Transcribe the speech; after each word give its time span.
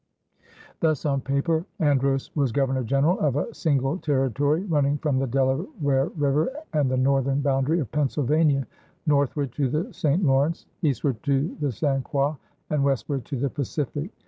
Thus 0.79 1.05
on 1.05 1.21
paper 1.21 1.63
Andros 1.77 2.35
was 2.35 2.51
Governor 2.51 2.83
General 2.83 3.19
of 3.19 3.35
a 3.35 3.53
single 3.53 3.99
territory 3.99 4.63
running 4.63 4.97
from 4.97 5.19
the 5.19 5.27
Delaware 5.27 6.07
River 6.17 6.49
and 6.73 6.89
the 6.89 6.97
northern 6.97 7.41
boundary 7.41 7.79
of 7.81 7.91
Pennsylvania 7.91 8.65
northward 9.05 9.51
to 9.51 9.69
the 9.69 9.93
St. 9.93 10.23
Lawrence, 10.25 10.65
eastward 10.81 11.21
to 11.21 11.55
the 11.61 11.71
St. 11.71 12.03
Croix, 12.03 12.33
and 12.71 12.83
westward 12.83 13.25
to 13.25 13.37
the 13.37 13.51
Pacific. 13.51 14.09